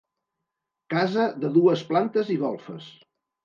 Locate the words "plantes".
1.93-2.35